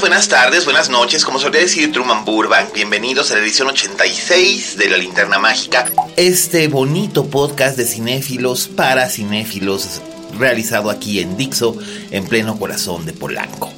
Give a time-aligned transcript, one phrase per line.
[0.00, 4.88] Buenas tardes, buenas noches, como solía decir Truman Burbank, bienvenidos a la edición 86 de
[4.88, 5.86] La Linterna Mágica,
[6.16, 10.00] este bonito podcast de cinéfilos para cinéfilos
[10.36, 11.76] realizado aquí en Dixo,
[12.10, 13.72] en pleno corazón de Polanco.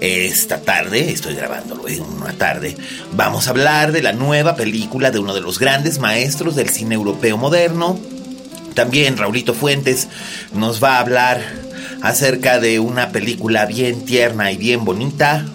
[0.00, 2.76] Esta tarde, estoy grabándolo en una tarde,
[3.12, 6.96] vamos a hablar de la nueva película de uno de los grandes maestros del cine
[6.96, 7.98] europeo moderno.
[8.74, 10.08] También Raulito Fuentes
[10.52, 11.42] nos va a hablar
[12.02, 15.46] acerca de una película bien tierna y bien bonita,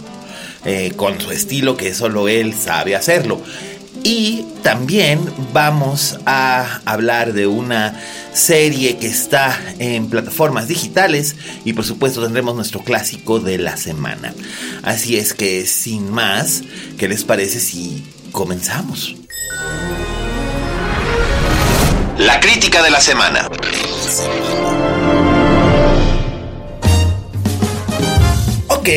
[0.65, 3.41] eh, con su estilo que solo él sabe hacerlo.
[4.03, 5.19] Y también
[5.51, 7.99] vamos a hablar de una
[8.33, 14.33] serie que está en plataformas digitales y por supuesto tendremos nuestro clásico de la semana.
[14.83, 16.61] Así es que sin más,
[16.99, 19.15] ¿qué les parece si comenzamos?
[22.17, 23.49] La crítica de la semana.
[28.67, 28.89] Ok,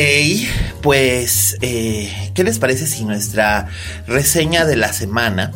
[0.81, 3.67] pues, eh, ¿qué les parece si nuestra
[4.07, 5.51] reseña de la semana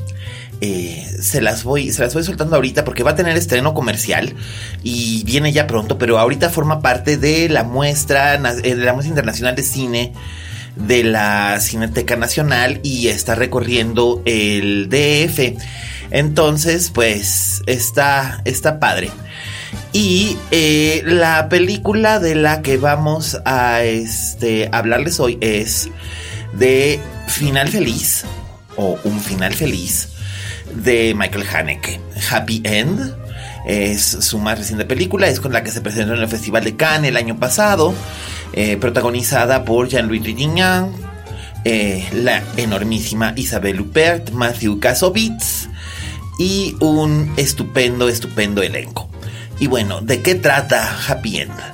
[0.61, 4.33] eh, se las voy se las voy soltando ahorita porque va a tener estreno comercial
[4.81, 9.09] y viene ya pronto, pero ahorita forma parte de la muestra eh, de la muestra
[9.09, 10.13] internacional de cine
[10.75, 15.59] de la Cineteca Nacional y está recorriendo el DF.
[16.11, 19.11] Entonces, pues está está padre.
[19.91, 25.89] Y eh, la película de la que vamos a este, hablarles hoy es
[26.53, 28.25] de Final Feliz
[28.75, 30.09] o Un Final Feliz
[30.75, 31.99] de Michael Haneke.
[32.31, 33.15] Happy End
[33.65, 36.75] es su más reciente película, es con la que se presentó en el Festival de
[36.75, 37.93] Cannes el año pasado,
[38.53, 40.93] eh, protagonizada por Jean-Louis Trintignant,
[41.65, 45.69] eh, la enormísima Isabelle Huppert, Matthew Kassovitz
[46.37, 49.12] y un estupendo, estupendo elenco.
[49.59, 51.72] Y bueno, ¿de qué trata Happy End?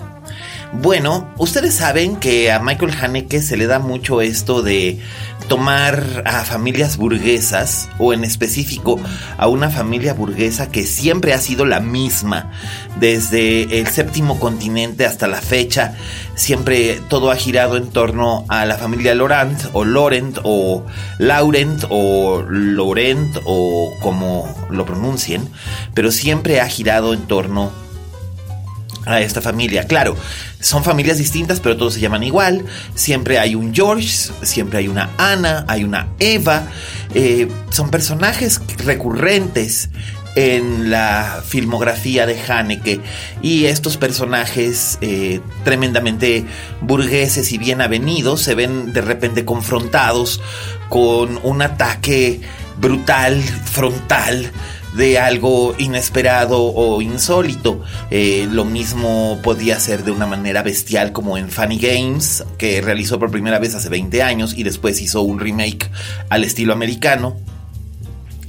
[0.71, 4.99] Bueno, ustedes saben que a Michael Haneke se le da mucho esto de
[5.47, 8.99] tomar a familias burguesas, o en específico
[9.37, 12.51] a una familia burguesa que siempre ha sido la misma,
[12.99, 15.95] desde el séptimo continente hasta la fecha,
[16.35, 20.85] siempre todo ha girado en torno a la familia Laurent, o Laurent, o
[21.17, 25.49] Laurent, o Laurent, o como lo pronuncien,
[25.95, 27.88] pero siempre ha girado en torno a
[29.05, 29.85] esta familia.
[29.85, 30.15] Claro,
[30.59, 32.65] son familias distintas, pero todos se llaman igual.
[32.95, 36.67] Siempre hay un George, siempre hay una Ana, hay una Eva.
[37.13, 39.89] Eh, son personajes recurrentes
[40.35, 43.01] en la filmografía de Haneke
[43.41, 46.45] y estos personajes eh, tremendamente
[46.81, 50.39] burgueses y bien avenidos se ven de repente confrontados
[50.87, 52.41] con un ataque
[52.79, 54.51] brutal, frontal
[54.93, 57.81] de algo inesperado o insólito.
[58.09, 63.19] Eh, lo mismo podía ser de una manera bestial como en Funny Games, que realizó
[63.19, 65.89] por primera vez hace 20 años y después hizo un remake
[66.29, 67.37] al estilo americano,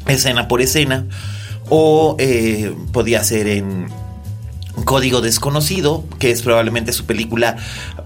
[0.06, 1.06] escena por escena.
[1.72, 3.86] O eh, podía ser en
[4.84, 7.56] Código Desconocido, que es probablemente su película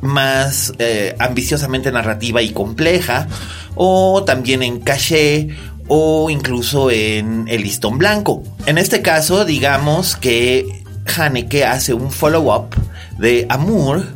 [0.03, 3.27] más eh, ambiciosamente narrativa y compleja.
[3.75, 5.49] O también en Caché
[5.89, 8.43] o incluso en El Listón Blanco.
[8.67, 10.83] En este caso, digamos que
[11.17, 12.75] Haneke hace un follow-up
[13.19, 14.07] de Amour.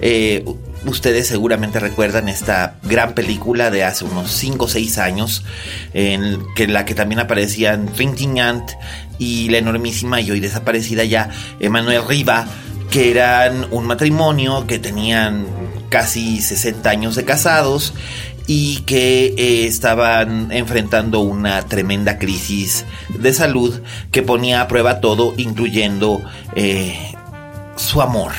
[0.00, 0.44] Eh,
[0.86, 5.44] ustedes seguramente recuerdan esta gran película de hace unos 5 o 6 años,
[5.92, 8.70] en que la que también aparecían Trintignant
[9.18, 12.46] y la enormísima y hoy desaparecida ya Emmanuel Riva,
[12.90, 15.46] que eran un matrimonio que tenían
[15.88, 17.94] casi 60 años de casados
[18.48, 23.78] y que eh, estaban enfrentando una tremenda crisis de salud
[24.10, 26.22] que ponía a prueba todo, incluyendo
[26.56, 27.12] eh,
[27.76, 28.32] su amor.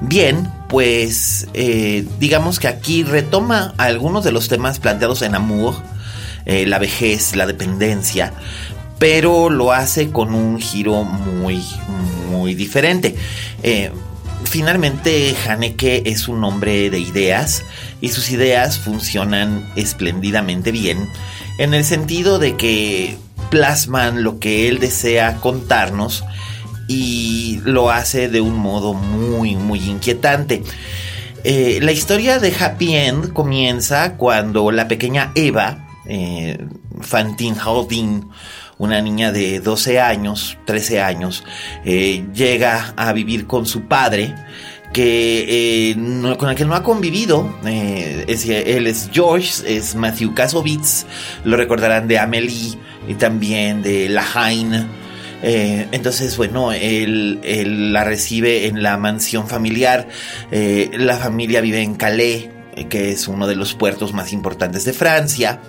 [0.00, 5.74] Bien, pues eh, digamos que aquí retoma algunos de los temas planteados en Amour,
[6.44, 8.32] la vejez, la dependencia,
[9.00, 11.60] pero lo hace con un giro muy,
[12.30, 13.16] muy diferente.
[14.44, 17.64] Finalmente, Haneke es un hombre de ideas
[18.00, 21.08] y sus ideas funcionan espléndidamente bien,
[21.58, 23.16] en el sentido de que
[23.50, 26.24] plasman lo que él desea contarnos
[26.88, 30.62] y lo hace de un modo muy, muy inquietante.
[31.44, 36.58] Eh, la historia de Happy End comienza cuando la pequeña Eva, eh,
[37.00, 38.28] Fantine Haldin,
[38.78, 41.44] una niña de 12 años, 13 años,
[41.84, 44.34] eh, llega a vivir con su padre,
[44.92, 45.94] que
[46.38, 47.58] con el que no ha convivido.
[47.64, 51.06] él es George, es Matthew Kasovitz,
[51.44, 52.78] lo recordarán de Amelie
[53.08, 54.86] y también de La Haine.
[55.42, 57.40] Eh, entonces, bueno, él,
[57.92, 60.08] la recibe en la mansión familiar.
[60.50, 64.84] Eh, la familia vive en Calais, eh, que es uno de los puertos más importantes
[64.84, 65.60] de Francia.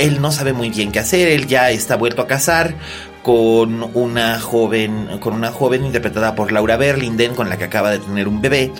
[0.00, 2.74] Él no sabe muy bien qué hacer, él ya está vuelto a casar
[3.22, 7.98] con una joven, con una joven interpretada por Laura Berlinden, con la que acaba de
[7.98, 8.72] tener un bebé.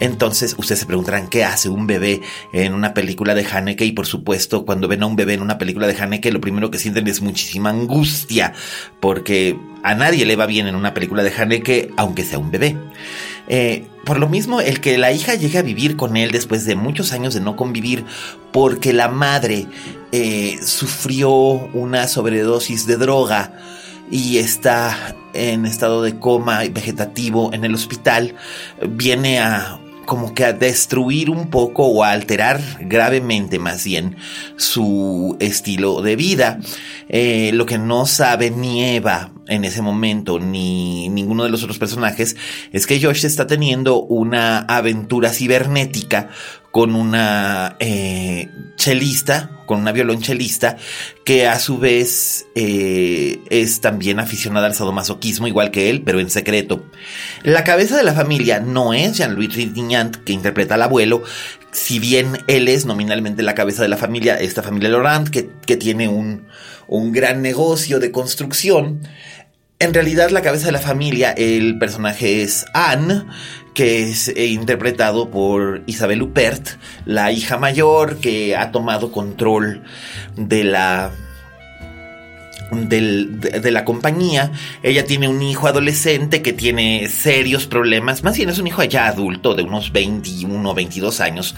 [0.00, 2.20] Entonces, ustedes se preguntarán qué hace un bebé
[2.52, 5.56] en una película de Haneke y por supuesto, cuando ven a un bebé en una
[5.56, 8.52] película de Haneke, lo primero que sienten es muchísima angustia,
[9.00, 12.76] porque a nadie le va bien en una película de Haneke, aunque sea un bebé.
[13.48, 16.76] Eh, por lo mismo, el que la hija llegue a vivir con él después de
[16.76, 18.04] muchos años de no convivir,
[18.52, 19.66] porque la madre
[20.12, 23.52] eh, sufrió una sobredosis de droga
[24.10, 28.34] y está en estado de coma vegetativo en el hospital,
[28.88, 34.16] viene a como que a destruir un poco o a alterar gravemente más bien
[34.56, 36.60] su estilo de vida.
[37.08, 41.78] Eh, lo que no sabe ni Eva en ese momento ni ninguno de los otros
[41.78, 42.36] personajes
[42.72, 46.30] es que Josh está teniendo una aventura cibernética
[46.72, 50.76] con una eh, chelista, con una violonchelista,
[51.24, 56.28] que a su vez eh, es también aficionada al sadomasoquismo, igual que él, pero en
[56.28, 56.84] secreto.
[57.44, 61.22] La cabeza de la familia no es Jean-Louis Trintignant, que interpreta al abuelo,
[61.72, 65.78] si bien él es nominalmente la cabeza de la familia, esta familia Laurent, que, que
[65.78, 66.46] tiene un,
[66.88, 69.00] un gran negocio de construcción.
[69.78, 73.24] En realidad la cabeza de la familia, el personaje es Anne,
[73.74, 76.66] que es eh, interpretado por Isabel Huppert,
[77.04, 79.82] la hija mayor que ha tomado control
[80.36, 81.12] de la
[82.70, 84.52] de, la compañía.
[84.82, 89.06] Ella tiene un hijo adolescente que tiene serios problemas, más bien es un hijo ya
[89.06, 91.54] adulto de unos 21 o 22 años,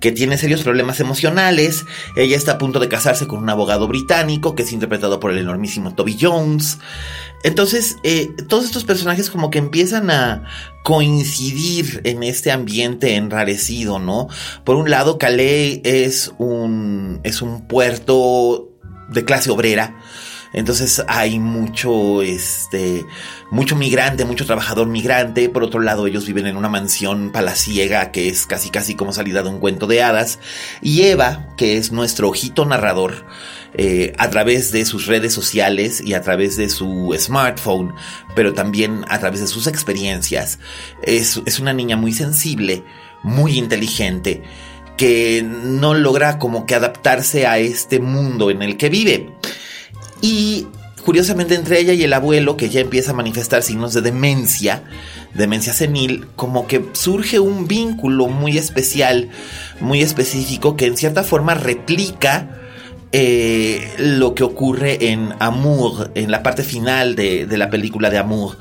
[0.00, 1.84] que tiene serios problemas emocionales.
[2.16, 5.38] Ella está a punto de casarse con un abogado británico que es interpretado por el
[5.38, 6.78] enormísimo Toby Jones.
[7.44, 10.44] Entonces, eh, todos estos personajes como que empiezan a
[10.82, 14.28] coincidir en este ambiente enrarecido, ¿no?
[14.64, 18.70] Por un lado, Calais es un, es un puerto
[19.08, 19.96] de clase obrera,
[20.52, 23.06] entonces hay mucho, este,
[23.50, 25.48] mucho migrante, mucho trabajador migrante.
[25.48, 29.42] Por otro lado, ellos viven en una mansión palaciega que es casi casi como salida
[29.42, 30.38] de un cuento de hadas.
[30.80, 33.26] Y Eva, que es nuestro ojito narrador,
[33.74, 37.94] eh, a través de sus redes sociales y a través de su smartphone,
[38.34, 40.58] pero también a través de sus experiencias,
[41.02, 42.82] es, es una niña muy sensible,
[43.22, 44.42] muy inteligente
[44.96, 49.32] que no logra como que adaptarse a este mundo en el que vive.
[50.20, 50.66] Y
[51.04, 54.82] curiosamente entre ella y el abuelo, que ya empieza a manifestar signos de demencia,
[55.34, 59.30] demencia senil, como que surge un vínculo muy especial,
[59.80, 62.58] muy específico, que en cierta forma replica
[63.12, 68.58] eh, lo que ocurre en Amour, en la parte final de, la película de Amour.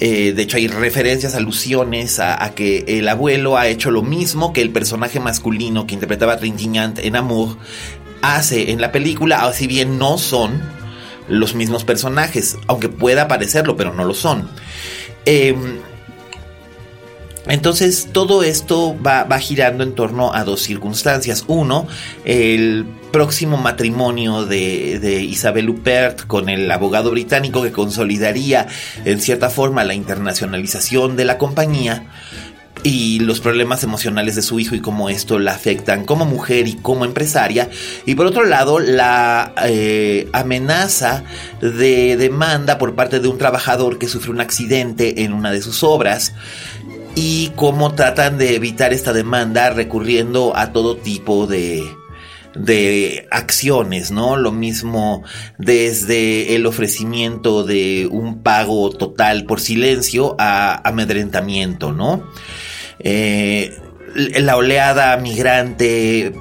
[0.00, 4.60] Eh, de hecho, hay referencias, alusiones a, que el abuelo ha hecho lo mismo que
[4.60, 7.56] el personaje masculino que interpretaba Trintignant en Amour
[8.20, 10.77] hace en la película, si bien no son
[11.28, 14.48] los mismos personajes, aunque pueda parecerlo, pero no lo son.
[15.24, 15.78] Em,
[17.46, 21.44] entonces todo esto va, girando en torno a dos circunstancias.
[21.46, 21.86] Uno,
[22.24, 28.66] el próximo matrimonio de, de, Isabel Huppert con el abogado británico que consolidaría
[29.06, 32.04] en cierta forma la internacionalización de la compañía
[32.82, 36.74] y los problemas emocionales de su hijo y cómo esto la afectan como mujer y
[36.74, 37.68] como empresaria.
[38.06, 41.24] Y por otro lado, la eh, amenaza
[41.60, 45.82] de demanda por parte de un trabajador que sufre un accidente en una de sus
[45.82, 46.34] obras
[47.14, 51.84] y cómo tratan de evitar esta demanda recurriendo a todo tipo de
[52.54, 54.36] de acciones, ¿no?
[54.36, 55.22] Lo mismo
[55.58, 62.24] desde el ofrecimiento de un pago total por silencio a amedrentamiento, ¿no?
[63.00, 63.76] Eh,
[64.14, 66.32] la oleada migrante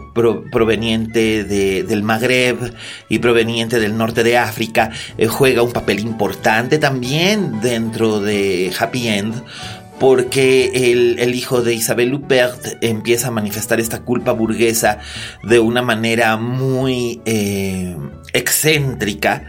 [0.52, 2.74] proveniente del Magreb
[3.10, 9.08] y proveniente del norte de África eh, juega un papel importante también dentro de Happy
[9.08, 9.44] End
[10.00, 15.00] porque el, hijo de Isabel Huppert empieza a manifestar esta culpa burguesa
[15.44, 17.96] de una manera muy eh,
[18.34, 19.46] excéntrica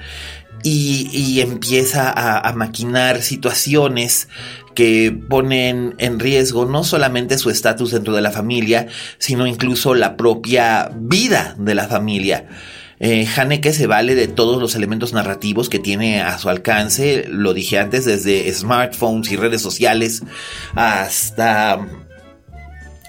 [0.62, 4.28] y, empieza a, maquinar situaciones
[4.78, 8.86] que ponen en riesgo no solamente su estatus dentro de la familia,
[9.18, 12.46] sino incluso la propia vida de la familia.
[13.00, 17.54] Eh, Haneke se vale de todos los elementos narrativos que tiene a su alcance, lo
[17.54, 20.22] dije antes, desde smartphones y redes sociales
[20.76, 21.80] hasta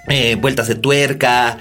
[0.07, 1.59] eh, vueltas de tuerca,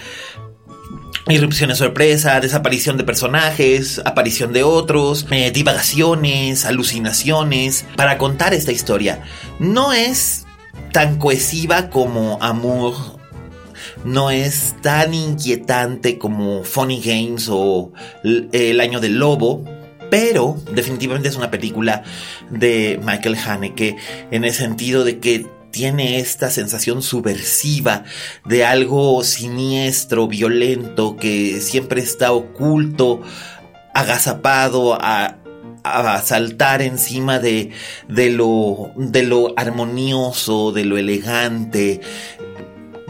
[1.31, 9.23] irrupciones sorpresa, desaparición de personajes, aparición de otros, eh, divagaciones, alucinaciones, para contar esta historia.
[9.59, 10.47] No es
[10.93, 13.19] tan cohesiva como Amour
[14.05, 17.93] no es tan inquietante como Funny Games o
[18.23, 19.65] El Año del Lobo,
[20.11, 22.03] pero definitivamente es una película
[22.51, 23.97] de Michael Haneke
[24.31, 28.05] en el sentido de que tiene esta sensación subversiva
[28.45, 33.21] de algo siniestro, violento, que siempre está oculto,
[33.95, 35.35] agazapado a,
[36.23, 37.71] saltar encima de,
[38.09, 42.01] de, lo, de lo armonioso, de lo elegante,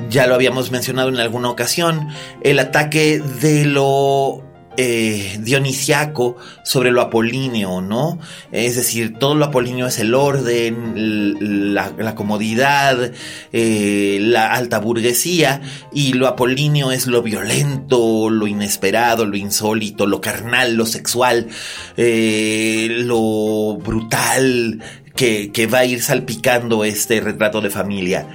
[0.09, 2.09] ya lo habíamos mencionado en alguna ocasión,
[2.43, 4.48] el ataque de lo
[4.81, 8.21] eh, dionisiaco sobre lo apolíneo, ¿no?
[8.53, 13.11] Es decir, todo lo apolíneo es el orden, la, comodidad,
[13.53, 20.21] eh, la alta burguesía, y lo apolíneo es lo violento, lo inesperado, lo insólito, lo
[20.21, 21.49] carnal, lo sexual,
[21.97, 24.81] eh, lo brutal,
[25.17, 28.29] que, va a ir salpicando este retrato de familia.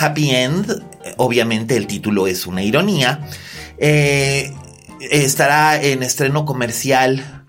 [0.00, 0.80] Happy End,
[1.16, 3.20] obviamente el título es una ironía,
[3.78, 4.52] eh,
[5.00, 7.44] estará en estreno comercial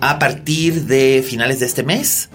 [0.00, 2.30] a partir de finales de este mes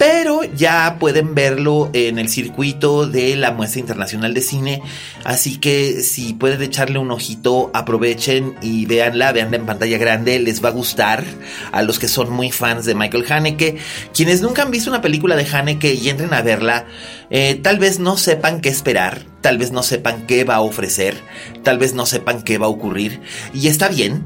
[0.00, 4.82] pero ya pueden verlo en el circuito de la muestra internacional de cine,
[5.24, 10.64] así que si pueden echarle un ojito, aprovechen y véanla, véanla en pantalla grande, les
[10.64, 11.22] va a gustar
[11.70, 13.76] a los que son muy fans de Michael Haneke,
[14.14, 16.86] quienes nunca han visto una película de Haneke y entren a verla,
[17.28, 21.14] eh, tal vez no sepan qué esperar, tal vez no sepan qué va a ofrecer,
[21.62, 23.20] tal vez no sepan qué va a ocurrir,
[23.52, 24.24] y está bien.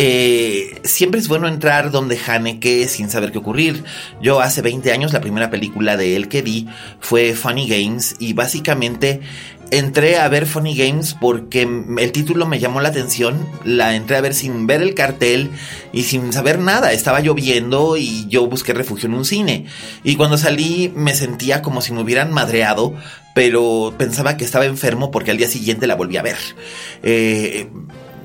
[0.00, 3.82] Eh, siempre es bueno entrar donde Haneke sin saber qué ocurrir.
[4.22, 6.68] Yo hace 20 años la primera película de él que vi
[7.00, 9.22] fue Funny Games y básicamente
[9.72, 13.44] entré a ver Funny Games porque el título me llamó la atención.
[13.64, 15.50] La entré a ver sin ver el cartel
[15.92, 16.92] y sin saber nada.
[16.92, 19.66] Estaba lloviendo y yo busqué refugio en un cine.
[20.04, 22.94] Y cuando salí me sentía como si me hubieran madreado,
[23.34, 26.38] pero pensaba que estaba enfermo porque al día siguiente la volví a ver.
[27.02, 27.68] Eh,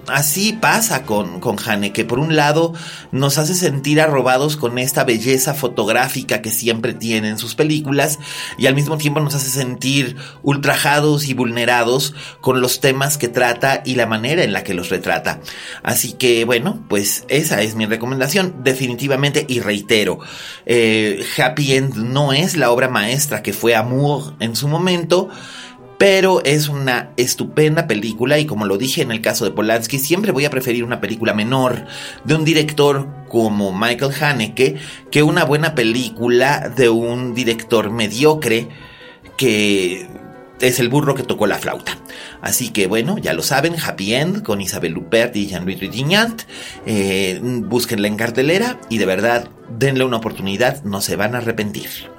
[0.08, 2.74] así pasa con, con Hane, que por un lado
[3.12, 8.20] nos hace sentir arrobados con esta belleza fotográfica que siempre tiene en sus películas
[8.58, 13.82] y al mismo tiempo nos hace sentir ultrajados y vulnerados con los temas que trata
[13.86, 15.42] y la manera en la que los retrata.
[15.84, 20.20] Así que bueno, pues esa es mi recomendación definitivamente y reitero,
[20.66, 25.30] eh, Happy End no es la obra maestra que fue Amour en su momento,
[25.98, 30.32] pero es una estupenda película y como lo dije en el caso de Polanski, siempre
[30.32, 31.86] voy a preferir una película menor
[32.24, 34.76] de un director como Michael Haneke
[35.12, 38.68] que una buena película de un director mediocre
[39.38, 40.08] que
[40.60, 41.98] es el burro que tocó la flauta.
[42.42, 46.44] Así que bueno, ya lo saben, Happy End con Isabel Huppert y Jean-Louis Trintignant.
[46.86, 52.13] Eh, búsquenla en cartelera y de verdad denle una oportunidad, no se van a arrepentir.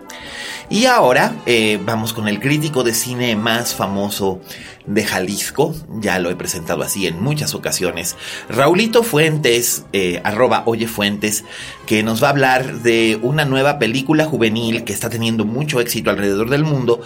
[0.70, 4.40] Y ahora eh, vamos con el crítico de cine más famoso
[4.86, 8.16] de Jalisco, ya lo he presentado así en muchas ocasiones,
[8.48, 11.44] Raulito Fuentes, eh, arroba Oye Fuentes,
[11.86, 16.10] que nos va a hablar de una nueva película juvenil que está teniendo mucho éxito
[16.10, 17.00] alrededor del mundo.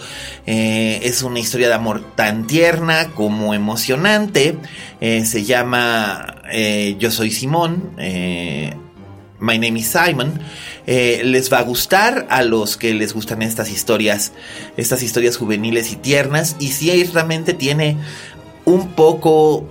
[0.45, 4.57] Eh, es una historia de amor tan tierna como emocionante.
[4.99, 6.35] se llama
[6.97, 7.91] Yo soy Simón.
[9.39, 10.39] My Name is Simon,
[10.87, 14.33] eh, les va a gustar a los que les gustan estas historias,
[14.77, 17.97] estas historias juveniles y tiernas, y sí realmente tiene
[18.65, 19.67] un poco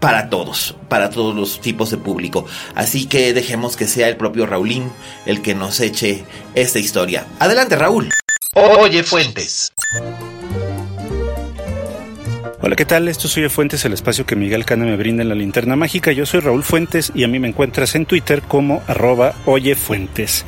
[0.00, 2.44] para todos, para todos los tipos de público.
[2.74, 4.90] Así que dejemos que sea el propio Raulín
[5.26, 7.24] el que nos eche esta historia.
[7.38, 8.10] Adelante, Raúl.
[8.54, 9.72] Oye, Fuentes.
[12.64, 13.08] Hola, ¿qué tal?
[13.08, 16.12] Esto soy Fuentes, el espacio que Miguel Cana me brinda en la linterna mágica.
[16.12, 20.44] Yo soy Raúl Fuentes y a mí me encuentras en Twitter como arroba oyefuentes.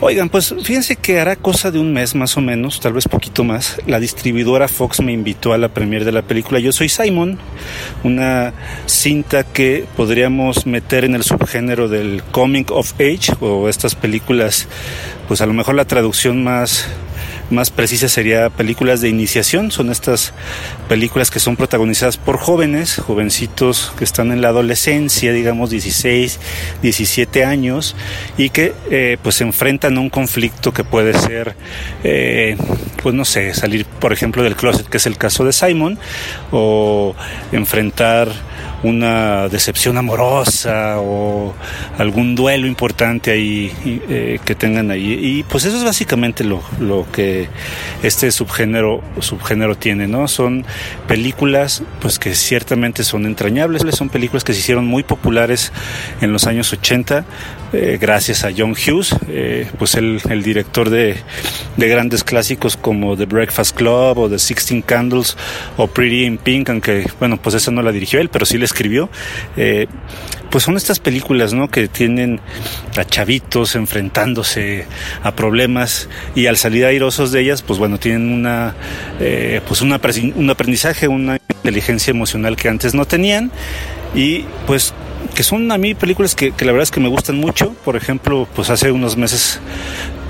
[0.00, 3.44] Oigan, pues fíjense que hará cosa de un mes más o menos, tal vez poquito
[3.44, 7.38] más, la distribuidora Fox me invitó a la premiere de la película Yo Soy Simon,
[8.04, 8.52] una
[8.84, 14.68] cinta que podríamos meter en el subgénero del Coming of Age o estas películas,
[15.28, 16.88] pues a lo mejor la traducción más
[17.52, 19.70] más precisa sería películas de iniciación.
[19.70, 20.32] Son estas
[20.92, 26.38] películas que son protagonizadas por jóvenes, jovencitos que están en la adolescencia, digamos 16,
[26.82, 27.96] 17 años,
[28.36, 31.56] y que eh, pues se enfrentan a un conflicto que puede ser,
[32.04, 32.58] eh,
[33.02, 35.98] pues no sé, salir por ejemplo del closet, que es el caso de Simon,
[36.50, 37.16] o
[37.52, 38.28] enfrentar
[38.82, 41.54] una decepción amorosa o
[41.98, 45.18] algún duelo importante ahí eh, que tengan ahí.
[45.20, 47.48] Y pues eso es básicamente lo, lo que
[48.02, 50.26] este subgénero, subgénero tiene, ¿no?
[50.26, 50.64] Son
[51.06, 55.72] películas pues que ciertamente son entrañables, son películas que se hicieron muy populares
[56.20, 57.24] en los años 80
[57.74, 61.16] eh, gracias a John Hughes, eh, pues el, el director de,
[61.78, 65.38] de, grandes clásicos como The Breakfast Club o The Sixteen Candles
[65.78, 68.66] o Pretty in Pink, aunque bueno, pues esa no la dirigió él, pero sí la
[68.66, 69.08] escribió.
[69.56, 69.86] Eh,
[70.52, 71.70] pues son estas películas, ¿no?
[71.70, 72.38] Que tienen
[72.96, 74.86] a chavitos enfrentándose
[75.22, 78.74] a problemas y al salir airosos de ellas, pues bueno, tienen una,
[79.18, 83.50] eh, pues un aprendizaje, una inteligencia emocional que antes no tenían
[84.14, 84.92] y pues
[85.32, 87.74] que son a mí películas que, que, la verdad es que me gustan mucho.
[87.84, 89.60] Por ejemplo, pues hace unos meses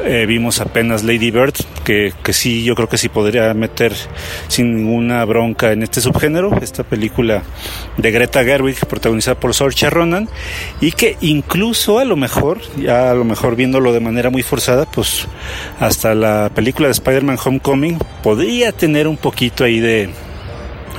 [0.05, 1.55] eh, vimos apenas Lady Bird,
[1.85, 3.95] que, que sí, yo creo que sí podría meter
[4.49, 6.59] sin ninguna bronca en este subgénero.
[6.61, 7.43] Esta película
[7.97, 10.29] de Greta Gerwig, protagonizada por Saoirse Ronan,
[10.81, 14.87] y que incluso a lo mejor, ya a lo mejor viéndolo de manera muy forzada,
[14.87, 15.27] pues
[15.79, 20.11] hasta la película de Spider-Man Homecoming podría tener un poquito ahí de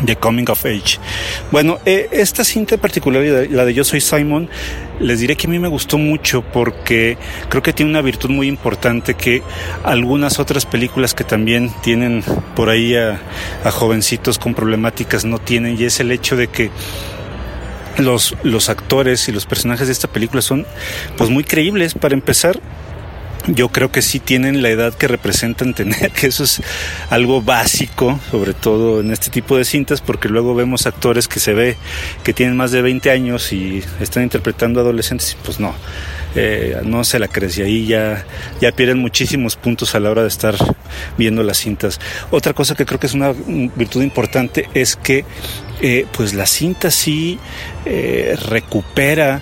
[0.02, 1.00] de Coming of Age.
[1.52, 4.50] Bueno, eh, esta cinta particular, la de Yo Soy Simon,
[5.00, 7.18] les diré que a mí me gustó mucho porque
[7.50, 9.42] creo que tiene una virtud muy importante que
[9.84, 12.24] algunas otras películas que también tienen
[12.56, 13.20] por ahí a,
[13.64, 16.72] a jovencitos con problemáticas no tienen y es el hecho de que
[17.98, 20.66] los, los actores y los personajes de esta película son
[21.18, 22.60] pues muy creíbles para empezar
[23.48, 26.62] yo creo que sí tienen la edad que representan tener, que eso es
[27.10, 31.54] algo básico, sobre todo en este tipo de cintas, porque luego vemos actores que se
[31.54, 31.78] ve
[32.24, 35.76] que tienen más de 20 años y están interpretando adolescentes y pues no,
[36.36, 38.26] eh, no se la crees y ahí ya,
[38.62, 40.56] ya pierden muchísimos puntos a la hora de estar
[41.18, 42.00] viendo las cintas.
[42.32, 45.26] Otra cosa que creo que es una virtud importante es que
[45.82, 47.40] eh, pues la cinta sí
[47.86, 49.42] eh, recupera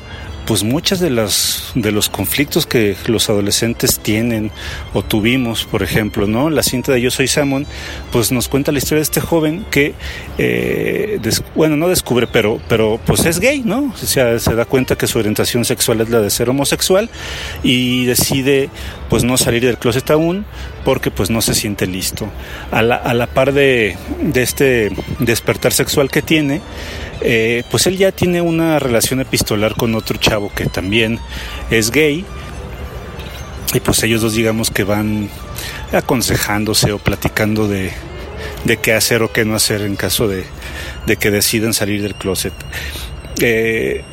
[0.51, 4.51] pues muchas de las de los conflictos que los adolescentes tienen
[4.93, 6.49] o tuvimos, por ejemplo, ¿no?
[6.49, 7.65] La cinta de Yo soy Samon,
[8.11, 9.93] pues nos cuenta la historia de este joven que,
[10.37, 11.21] eh,
[11.55, 13.93] bueno, no descubre, pero, pero pues es gay, ¿no?
[13.93, 17.09] O se da cuenta que su orientación sexual es la de ser homosexual
[17.63, 18.69] y decide,
[19.09, 20.43] pues, no salir del closet aún
[20.83, 22.27] porque, pues, no se siente listo.
[22.71, 26.59] A la, a la par de, de este despertar sexual que tiene,
[27.21, 31.19] eh, pues él ya tiene una relación epistolar con otro chavo que también
[31.69, 32.25] es gay.
[33.73, 35.29] Y pues ellos dos digamos que van
[35.93, 37.91] aconsejándose o platicando de,
[38.65, 40.43] de qué hacer o qué no hacer en caso de,
[41.05, 42.53] de que decidan salir del closet.
[43.39, 44.03] Eh,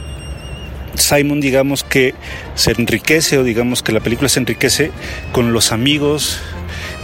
[0.94, 2.14] Simon digamos que
[2.54, 4.90] se enriquece o digamos que la película se enriquece
[5.32, 6.40] con los amigos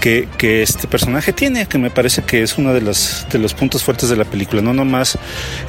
[0.04, 3.82] que, este personaje tiene, que me parece que es uno de los, de los puntos
[3.82, 4.60] fuertes de la película.
[4.60, 5.18] No nomás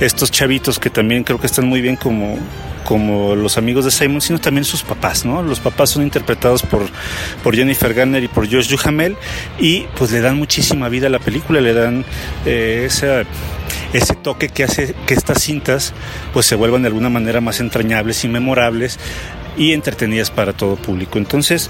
[0.02, 2.38] estos chavitos que también creo que están muy bien como,
[2.84, 5.42] como los amigos de Simon, sino también sus papás, ¿no?
[5.42, 6.82] Los papás son interpretados por,
[7.44, 9.16] por Jennifer Garner y por Josh Duhamel
[9.58, 12.04] y pues le dan muchísima vida a la película, le dan
[12.46, 12.90] eh,
[13.94, 15.94] ese toque que hace que estas cintas
[16.34, 19.00] pues se vuelvan de alguna manera más entrañables y memorables
[19.58, 21.18] y entretenidas para todo público.
[21.20, 21.70] Entonces,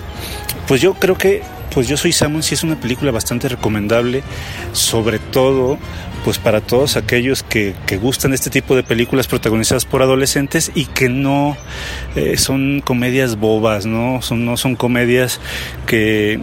[0.67, 4.23] pues yo creo que pues Yo Soy Samuel sí es una película bastante recomendable,
[4.71, 5.77] sobre todo
[6.25, 10.85] pues para todos aquellos que, que gustan este tipo de películas protagonizadas por adolescentes y
[10.85, 11.55] que no
[12.15, 14.23] eh, son comedias bobas, ¿no?
[14.23, 15.39] Son, no son comedias
[15.85, 16.39] que,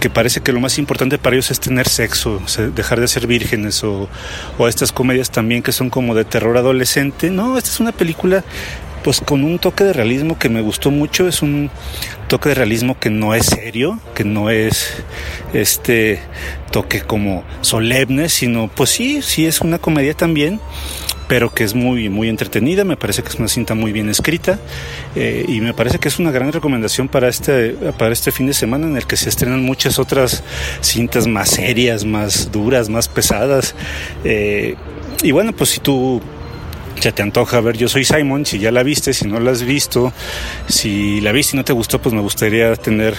[0.00, 2.42] que parece que lo más importante para ellos es tener sexo,
[2.74, 4.06] dejar de ser vírgenes o,
[4.58, 7.30] o estas comedias también que son como de terror adolescente.
[7.30, 8.44] No, esta es una película
[9.02, 11.70] pues con un toque de realismo que me gustó mucho, es un
[12.28, 15.02] toque de realismo que no es serio, que no es
[15.52, 16.20] este
[16.70, 20.60] toque como solemne, sino pues sí, sí es una comedia también,
[21.28, 24.58] pero que es muy, muy entretenida, me parece que es una cinta muy bien escrita
[25.16, 28.54] eh, y me parece que es una gran recomendación para este, para este fin de
[28.54, 30.42] semana en el que se estrenan muchas otras
[30.80, 33.74] cintas más serias, más duras, más pesadas.
[34.24, 34.74] Eh,
[35.22, 36.20] y bueno, pues si tú
[37.00, 39.62] ya te antoja ver Yo Soy Simon, si ya la viste, si no la has
[39.62, 40.12] visto,
[40.68, 43.14] si la viste y no te gustó, pues me gustaría tener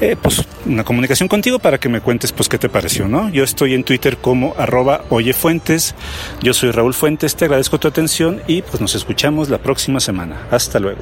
[0.00, 3.28] eh, pues una comunicación contigo para que me cuentes pues qué te pareció, ¿no?
[3.30, 5.94] Yo estoy en Twitter como arroba oyefuentes,
[6.42, 10.46] yo soy Raúl Fuentes, te agradezco tu atención y pues nos escuchamos la próxima semana.
[10.50, 11.00] Hasta luego.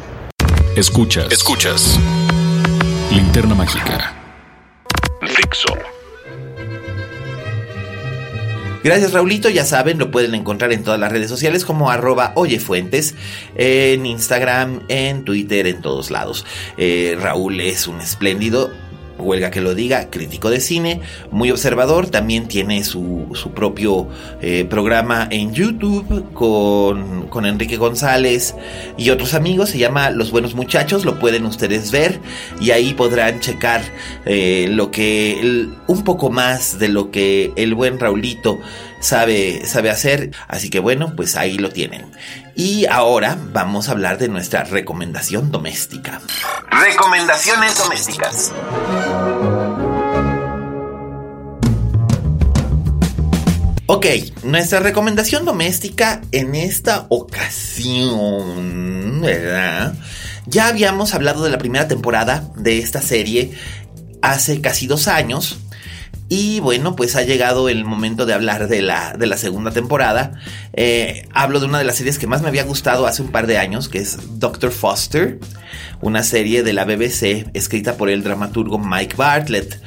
[0.76, 1.98] Escuchas, escuchas.
[3.10, 4.14] Linterna Mágica.
[5.20, 5.91] Fixo.
[8.84, 13.14] Gracias Raulito, ya saben, lo pueden encontrar en todas las redes sociales como arroba oyefuentes,
[13.54, 16.44] en Instagram, en Twitter, en todos lados.
[16.76, 18.72] Eh, Raúl es un espléndido
[19.22, 24.08] huelga que lo diga, crítico de cine, muy observador, también tiene su, su propio
[24.40, 28.54] eh, programa en YouTube con, con, Enrique González
[28.96, 32.20] y otros amigos, se llama Los Buenos Muchachos, lo pueden ustedes ver
[32.60, 33.82] y ahí podrán checar
[34.26, 38.60] eh, lo que, un poco más de lo que el buen Raulito
[39.00, 42.06] sabe, sabe hacer, así que bueno, pues ahí lo tienen.
[42.54, 46.20] Y ahora vamos a hablar de nuestra recomendación doméstica.
[46.70, 48.52] Recomendaciones domésticas.
[53.86, 54.06] Ok,
[54.44, 58.42] nuestra recomendación doméstica en esta ocasión,
[59.20, 59.94] ¿verdad?
[60.46, 63.52] Ya habíamos hablado de la primera temporada de esta serie
[64.20, 65.58] hace casi dos años
[66.34, 70.32] y bueno, pues ha llegado el momento de hablar de la, de la segunda temporada.
[70.72, 73.46] Eh, hablo de una de las series que más me había gustado hace un par
[73.46, 75.38] de años, que es Doctor Foster,
[76.00, 79.78] una serie de la BBC escrita por el dramaturgo Mike Bartlett.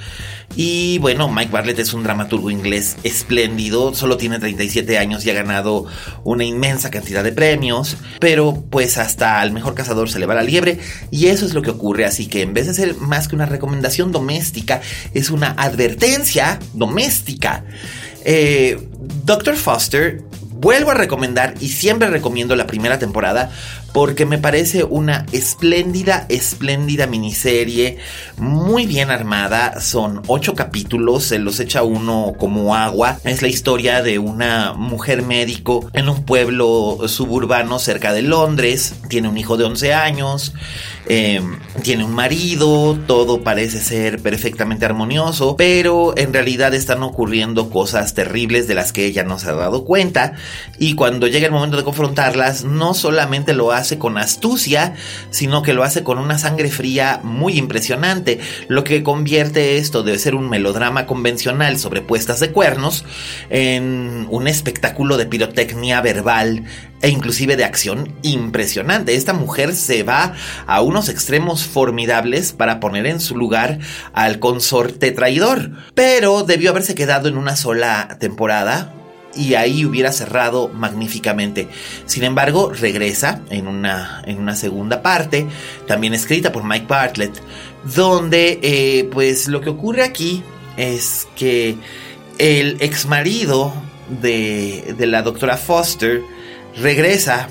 [0.55, 5.33] Y bueno, Mike Bartlett es un dramaturgo inglés espléndido, solo tiene 37 años y ha
[5.33, 5.85] ganado
[6.23, 10.43] una inmensa cantidad de premios, pero pues hasta al mejor cazador se le va la
[10.43, 10.79] liebre
[11.11, 13.45] y eso es lo que ocurre, así que en vez de ser más que una
[13.45, 14.81] recomendación doméstica,
[15.13, 17.65] es una advertencia doméstica.
[18.23, 18.79] Eh,
[19.25, 19.55] Dr.
[19.55, 23.51] Foster vuelvo a recomendar y siempre recomiendo la primera temporada
[23.95, 27.97] porque me parece una espléndida, espléndida miniserie,
[28.35, 34.01] muy bien armada, son ocho capítulos, se los echa uno como agua, es la historia
[34.01, 39.63] de una mujer médico en un pueblo suburbano cerca de Londres, tiene un hijo de
[39.63, 40.53] 11 años,
[41.07, 41.39] eh,
[41.83, 48.67] tiene un marido, todo parece ser perfectamente armonioso, pero en realidad están ocurriendo cosas terribles
[48.67, 50.33] de las que ella no se ha dado cuenta.
[50.79, 54.95] Y cuando llega el momento de confrontarlas, no solamente lo hace con astucia,
[55.29, 60.17] sino que lo hace con una sangre fría muy impresionante, lo que convierte esto de
[60.17, 63.05] ser un melodrama convencional sobre puestas de cuernos
[63.49, 66.63] en un espectáculo de pirotecnia verbal
[67.01, 69.15] e inclusive de acción impresionante.
[69.15, 70.33] Esta mujer se va
[70.65, 73.79] a unos extremos formidables para poner en su lugar
[74.13, 78.93] al consorte traidor, pero debió haberse quedado en una sola temporada
[79.35, 81.67] y ahí hubiera cerrado magníficamente.
[82.05, 85.47] Sin embargo, regresa en una, en una segunda parte,
[85.87, 87.41] también escrita por Mike Bartlett,
[87.95, 90.43] donde eh, pues lo que ocurre aquí
[90.77, 91.75] es que
[92.37, 93.73] el ex marido
[94.21, 96.21] de, de la doctora Foster
[96.77, 97.47] regresa,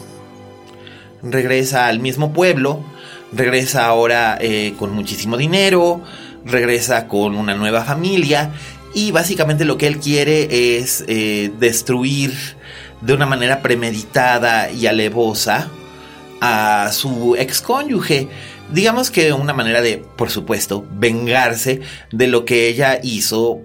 [1.23, 2.85] regresa al mismo pueblo,
[3.33, 6.03] regresa ahora eh, con muchísimo dinero,
[6.45, 8.53] regresa con una nueva familia
[8.95, 12.33] y básicamente lo que él quiere es eh, destruir
[13.01, 15.69] de una manera premeditada y alevosa
[16.41, 18.29] a su ex cónyuge.
[18.73, 21.81] Digamos que una manera de, por supuesto, vengarse
[22.13, 23.61] de lo que ella hizo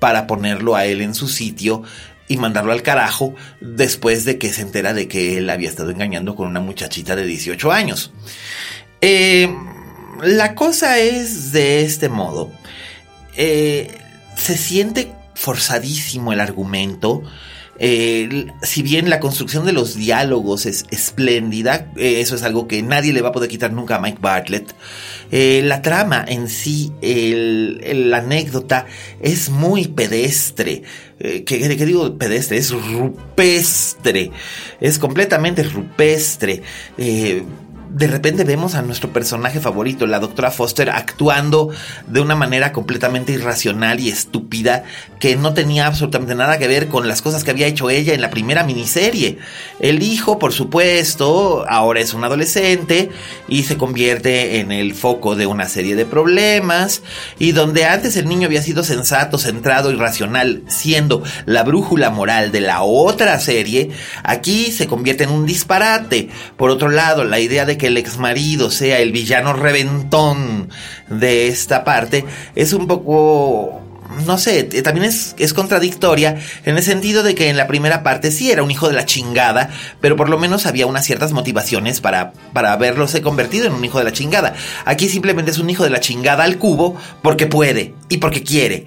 [0.00, 1.82] para ponerlo a él en su sitio
[2.26, 6.34] y mandarlo al carajo después de que se entera de que él había estado engañando
[6.34, 8.12] con una muchachita de 18 años.
[9.00, 9.54] Eh,
[10.22, 12.50] la cosa es de este modo.
[13.36, 13.98] Eh,
[14.36, 17.22] se siente forzadísimo el argumento.
[17.80, 22.82] Eh, si bien la construcción de los diálogos es espléndida, eh, eso es algo que
[22.82, 24.74] nadie le va a poder quitar nunca a Mike Bartlett.
[25.32, 28.86] Eh, la trama en sí, la anécdota
[29.20, 30.82] es muy pedestre.
[31.18, 32.58] ¿qué, digo pedestre?
[32.58, 34.30] Es rupestre.
[34.80, 36.62] Es completamente rupestre
[37.94, 41.70] de repente vemos a nuestro personaje favorito, la doctora Foster, actuando
[42.08, 44.82] de una manera completamente irracional y estúpida
[45.20, 48.20] que no tenía absolutamente nada que ver con las cosas que había hecho ella en
[48.20, 49.38] la primera miniserie.
[49.78, 53.10] El hijo, por supuesto, ahora es un adolescente
[53.46, 57.02] y se convierte en el foco de una serie de problemas
[57.38, 62.50] y donde antes el niño había sido sensato, centrado y racional, siendo la brújula moral
[62.50, 63.90] de la otra serie,
[64.24, 66.28] aquí se convierte en un disparate.
[66.56, 70.70] Por otro lado, la idea de que el ex marido sea el villano reventón
[71.08, 73.80] de esta parte es un poco
[74.26, 78.30] no sé, también es, es contradictoria en el sentido de que en la primera parte
[78.30, 79.70] sí era un hijo de la chingada,
[80.00, 83.98] pero por lo menos había unas ciertas motivaciones para, para haberlo convertido en un hijo
[83.98, 84.54] de la chingada.
[84.84, 88.86] Aquí simplemente es un hijo de la chingada al cubo porque puede y porque quiere.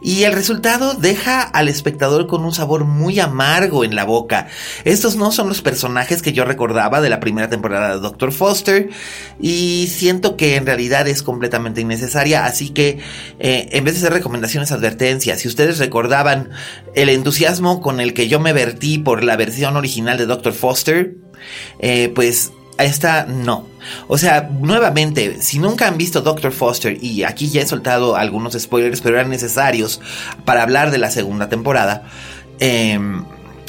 [0.00, 4.48] Y el resultado deja al espectador con un sabor muy amargo en la boca.
[4.84, 8.90] Estos no son los personajes que yo recordaba de la primera temporada de Doctor Foster
[9.40, 12.98] y siento que en realidad es completamente innecesaria, así que
[13.38, 16.50] eh, en vez de hacer recomendaciones, advertencias, si ustedes recordaban
[16.94, 21.16] el entusiasmo con el que yo me vertí por la versión original de Doctor Foster,
[21.78, 23.66] eh, pues esta no.
[24.06, 28.54] O sea, nuevamente, si nunca han visto Doctor Foster, y aquí ya he soltado algunos
[28.54, 30.00] spoilers, pero eran necesarios
[30.44, 32.04] para hablar de la segunda temporada,
[32.58, 33.24] em,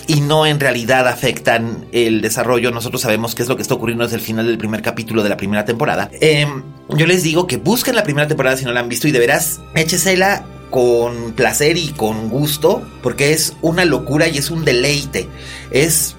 [0.07, 4.03] y no en realidad afectan el desarrollo, nosotros sabemos qué es lo que está ocurriendo
[4.03, 6.09] desde el final del primer capítulo de la primera temporada.
[6.19, 9.11] Em, yo les digo que busquen la primera temporada si no la han visto y
[9.11, 14.65] de veras échesela con placer y con gusto, porque es una locura y es un
[14.65, 15.27] deleite.
[15.71, 16.15] Es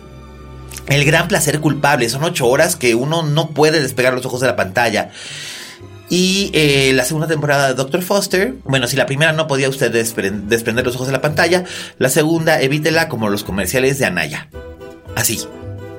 [0.90, 2.09] el gran placer culpable.
[2.09, 5.11] Son ocho horas que uno no puede despegar los ojos de la pantalla.
[6.11, 9.92] Y eh, la segunda temporada de Doctor Foster, bueno, si la primera no podía usted
[9.92, 11.64] desprender los ojos de la pantalla,
[11.98, 14.48] la segunda evítela como los comerciales de Anaya.
[15.14, 15.40] Así,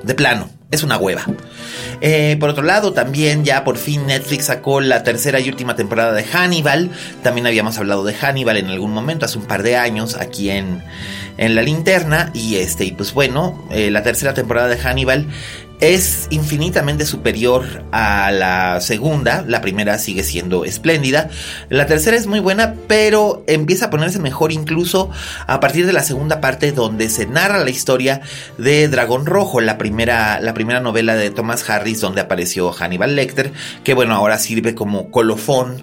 [0.02, 1.24] de plano, es una hueva.
[2.02, 6.12] Eh, por otro lado, también ya por fin Netflix sacó la tercera y última temporada
[6.12, 6.90] de Hannibal.
[7.22, 10.82] También habíamos hablado de Hannibal en algún momento, hace un par de años, aquí en,
[11.36, 12.30] en la linterna.
[12.34, 15.26] Y este, y pues bueno, eh, la tercera temporada de Hannibal
[15.82, 19.44] es infinitamente superior a la segunda.
[19.48, 21.28] La primera sigue siendo espléndida.
[21.70, 25.10] La tercera es muy buena, pero empieza a ponerse mejor incluso
[25.48, 28.20] a partir de la segunda parte donde se narra la historia
[28.58, 33.52] de Dragón Rojo, la primera, la primera novela de Thomas Harris donde apareció Hannibal Lecter,
[33.82, 35.82] que bueno, ahora sirve como colofón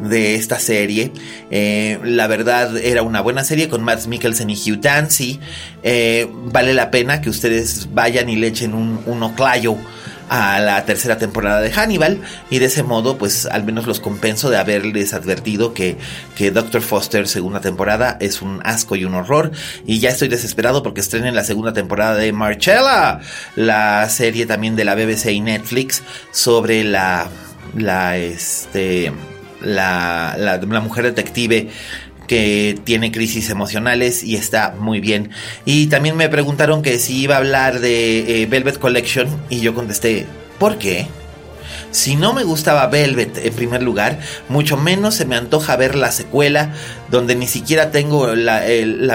[0.00, 1.12] de esta serie.
[1.50, 5.40] Eh, la verdad era una buena serie con Matt Mikkelsen y Hugh Dancy.
[5.82, 9.76] Eh, vale la pena que ustedes vayan y le echen un, un oclayo
[10.28, 14.50] a la tercera temporada de Hannibal y de ese modo pues al menos los compenso
[14.50, 15.96] de haberles advertido que,
[16.36, 19.52] que Doctor Foster segunda temporada es un asco y un horror
[19.86, 23.20] y ya estoy desesperado porque estrenen la segunda temporada de Marcella
[23.56, 27.28] la serie también de la BBC y Netflix sobre la
[27.76, 29.12] la este
[29.60, 31.68] la, la, mujer detective
[32.26, 35.30] que tiene crisis emocionales y está muy bien.
[35.64, 39.74] Y también me preguntaron que si iba a hablar de eh, Velvet Collection y yo
[39.74, 40.26] contesté,
[40.58, 41.06] ¿por qué?
[41.90, 46.12] Si no me gustaba Velvet en primer lugar, mucho menos se me antoja ver la
[46.12, 46.74] secuela,
[47.10, 48.60] donde ni siquiera tengo la,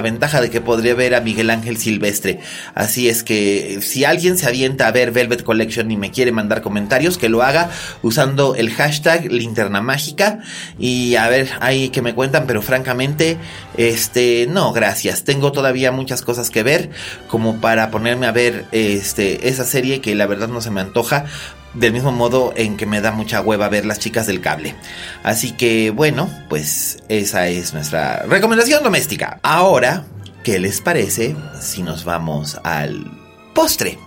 [0.02, 2.40] ventaja de que podría ver a Miguel Ángel Silvestre.
[2.74, 6.62] Así es que si alguien se avienta a ver Velvet Collection y me quiere mandar
[6.62, 7.70] comentarios, que lo haga
[8.02, 10.40] usando el hashtag linterna mágica
[10.80, 13.38] y a ver ahí que me cuentan, pero francamente,
[13.78, 15.24] este, no, gracias.
[15.24, 16.90] Tengo todavía muchas cosas que ver
[17.28, 21.26] como para ponerme a ver este, esa serie que la verdad no se me antoja
[21.74, 24.76] del mismo modo en que me da mucha hueva ver las chicas del cable.
[25.24, 29.40] Así que bueno, pues esa es nuestra recomendación doméstica.
[29.44, 30.06] Ahora,
[30.44, 33.06] ¿qué les parece si nos vamos al
[33.54, 33.98] postre?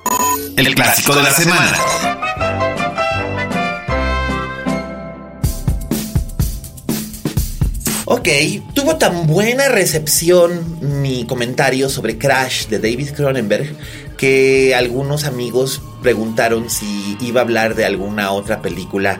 [0.56, 1.76] El clásico de la semana.
[8.08, 8.28] Ok,
[8.72, 13.74] tuvo tan buena recepción mi comentario sobre Crash de David Cronenberg
[14.16, 19.18] que algunos amigos preguntaron si iba a hablar de alguna otra película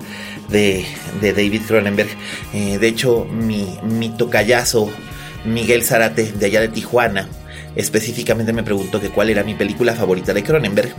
[0.49, 0.85] de,
[1.21, 2.09] David Cronenberg.
[2.55, 4.91] Eh, de hecho, mi, mi tocayazo
[5.45, 7.29] Miguel Zárate de allá de Tijuana
[7.77, 10.95] específicamente me preguntó que cuál era mi película favorita de Cronenberg.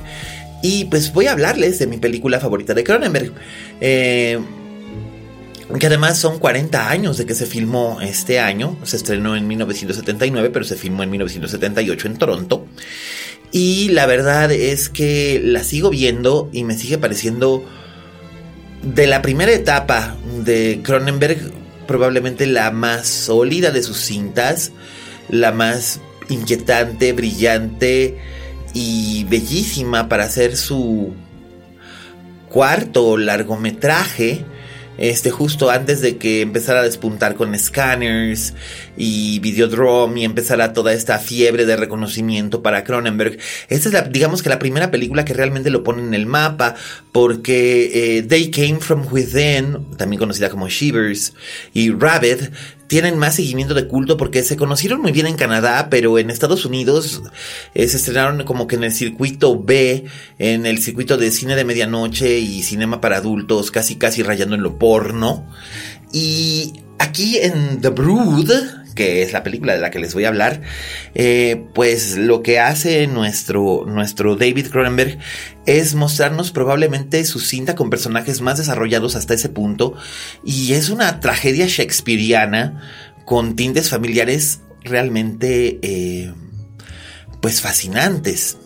[0.62, 3.34] Y pues voy a hablarles de mi película favorita de Cronenberg.
[3.82, 4.40] Eh,
[5.80, 8.78] que además son 40 años de que se filmó este año.
[8.84, 12.66] Se estrenó en 1979, pero se filmó en 1978 en Toronto.
[13.52, 17.64] Y la verdad es que la sigo viendo y me sigue pareciendo
[18.84, 21.52] de la primera etapa de Cronenberg
[21.88, 24.72] probablemente la más sólida de sus cintas,
[25.30, 28.18] la más inquietante, brillante
[28.74, 31.14] y bellísima para hacer su
[32.50, 34.46] cuarto largometraje
[34.98, 38.54] este, justo antes de que empezara a despuntar con scanners
[38.98, 43.38] y Videodrome y empezara toda esta fiebre de reconocimiento para Cronenberg.
[43.70, 46.76] Esta es la, digamos que la primera película que realmente lo pone en el mapa,
[47.12, 51.34] porque eh, They Came From Within, también conocida como Shivers,
[51.74, 52.52] y Rabbit,
[52.88, 56.66] tienen más seguimiento de culto porque se conocieron muy bien en Canadá, pero en Estados
[56.66, 57.22] Unidos
[57.74, 60.06] eh, se estrenaron como que en el circuito B,
[60.40, 64.64] en el circuito de cine de medianoche y cinema para adultos, casi casi rayando en
[64.64, 65.46] lo porno.
[66.12, 68.52] Y aquí en The Brood,
[68.98, 70.62] que es la película de la que les voy a hablar,
[71.16, 75.18] eh, pues lo que hace nuestro, nuestro David Cronenberg
[75.66, 79.94] es mostrarnos probablemente su cinta con personajes más desarrollados hasta ese punto
[80.44, 82.82] y es una tragedia shakespeariana
[83.26, 86.34] con tintes familiares realmente eh,
[87.42, 88.58] pues fascinantes.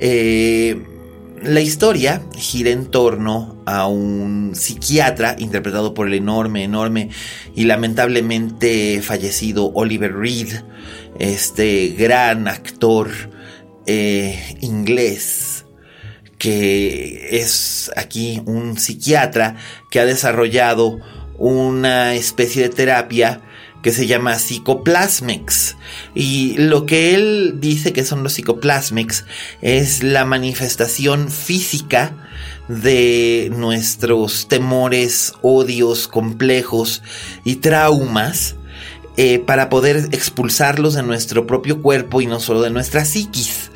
[0.00, 0.97] Eh,
[1.42, 7.10] la historia gira en torno a un psiquiatra interpretado por el enorme, enorme
[7.54, 10.48] y lamentablemente fallecido Oliver Reed,
[11.18, 13.10] este gran actor
[13.86, 15.64] eh, inglés
[16.38, 19.56] que es aquí un psiquiatra
[19.90, 21.00] que ha desarrollado
[21.36, 23.42] una especie de terapia
[23.82, 25.76] que se llama Psychoplasmics.
[26.14, 29.24] Y lo que él dice que son los Psychoplasmics
[29.62, 32.14] es la manifestación física
[32.68, 37.02] de nuestros temores, odios complejos
[37.44, 38.56] y traumas
[39.16, 43.70] eh, para poder expulsarlos de nuestro propio cuerpo y no solo de nuestra psiquis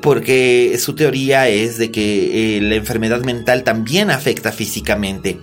[0.00, 5.38] porque su teoría es de que eh, la enfermedad mental también afecta físicamente.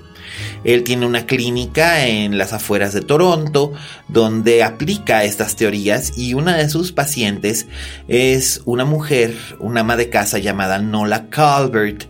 [0.63, 3.73] Él tiene una clínica en las afueras de Toronto
[4.07, 7.67] donde aplica estas teorías y una de sus pacientes
[8.07, 12.05] es una mujer, una ama de casa llamada Nola Calvert.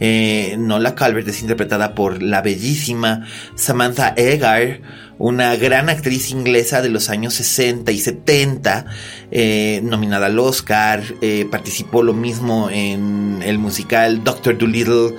[0.00, 4.80] Eh, Nola Calvert es interpretada por la bellísima Samantha Egar,
[5.18, 8.86] una gran actriz inglesa de los años 60 y 70,
[9.30, 15.16] eh, nominada al Oscar, eh, participó lo mismo en el musical Doctor Dolittle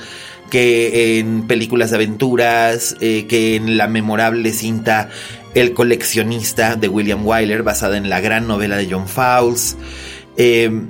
[0.50, 5.10] que en películas de aventuras, eh, que en la memorable cinta
[5.56, 9.78] El coleccionista de William Wyler, basada en la gran novela de John Fowles.
[10.38, 10.88] Em,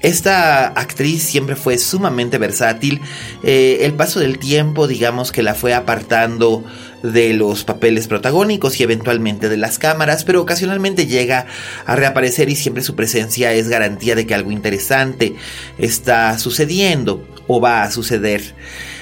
[0.00, 3.00] esta actriz siempre fue sumamente versátil.
[3.42, 6.64] Eh, el paso del tiempo, digamos que la fue apartando
[7.02, 11.46] de los papeles protagónicos y eventualmente de las cámaras, pero ocasionalmente llega
[11.86, 15.34] a reaparecer y siempre su presencia es garantía de que algo interesante
[15.78, 18.54] está sucediendo o va a suceder.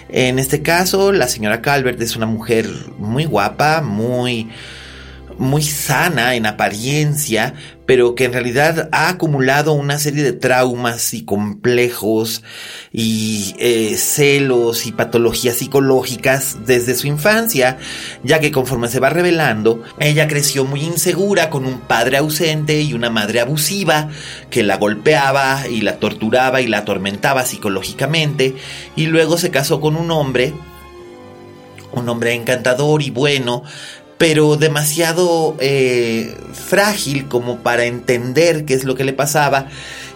[0.09, 4.51] En este caso, la señora Calvert es una mujer muy guapa, muy
[5.39, 7.55] muy sana en apariencia,
[7.87, 12.43] pero que en realidad ha acumulado una serie de traumas y complejos
[12.93, 17.79] y eh, celos y patologías psicológicas desde su infancia,
[18.23, 22.95] ya que conforme se va revelando, ella creció muy insegura con un padre ausente y
[22.95, 24.09] una madre abusiva
[24.51, 28.57] que la golpeaba y la torturaba y la atormentaba psicológicamente,
[28.97, 30.55] y luego se casó con un hombre
[31.95, 33.63] un hombre encantador y bueno,
[34.19, 39.69] pero demasiado eh, frágil como para entender qué es lo que le pasaba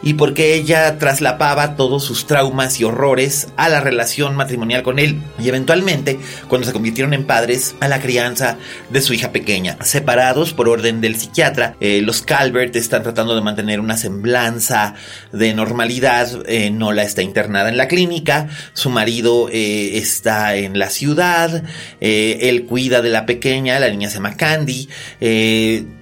[0.02, 5.20] y porque ella traslapaba todos sus traumas y horrores a la relación matrimonial con él
[5.38, 8.58] y eventualmente cuando se convirtieron en padres a la crianza
[8.90, 9.76] de su hija pequeña.
[9.82, 14.94] Separados por orden del psiquiatra, eh, los Calvert están tratando de mantener una semblanza
[15.32, 16.28] de normalidad.
[16.46, 21.64] Eh, Nola está internada en la clínica, su marido eh, está en la ciudad,
[22.00, 24.88] él cuida de la pequeña, la niña se llama Candy,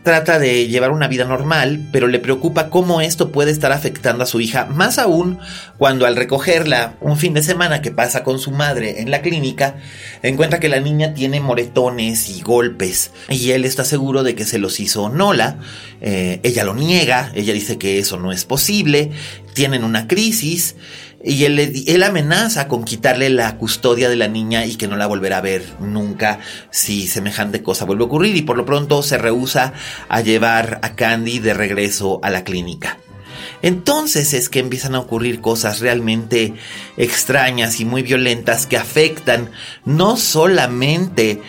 [0.02, 4.24] trata de llevar una vida normal, pero le preocupa cómo esto puede estar afectando afectando
[4.24, 5.38] a su hija, más aún
[5.78, 9.76] cuando al recogerla un fin de semana que pasa con su madre en la clínica,
[10.24, 14.58] encuentra que la niña tiene moretones y golpes y él está seguro de que se
[14.58, 15.58] los hizo Nola.
[16.00, 19.12] Eh, ella lo niega, ella dice que eso no es posible,
[19.54, 20.74] tienen una crisis
[21.22, 25.06] y él, él, amenaza con quitarle la custodia de la niña y que no la
[25.06, 29.16] volverá a ver nunca si semejante cosa vuelve a ocurrir y por lo pronto se
[29.16, 29.72] rehúsa
[30.08, 32.98] a llevar a Candy de regreso a la clínica.
[33.62, 36.54] Entonces es que empiezan a ocurrir cosas realmente
[36.96, 39.50] extrañas y muy violentas que afectan
[39.84, 41.40] no solamente